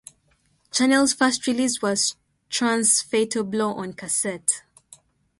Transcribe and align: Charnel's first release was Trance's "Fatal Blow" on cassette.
Charnel's 0.71 1.13
first 1.13 1.45
release 1.45 1.79
was 1.83 2.15
Trance's 2.49 3.03
"Fatal 3.03 3.43
Blow" 3.43 3.75
on 3.75 3.93
cassette. 3.93 4.63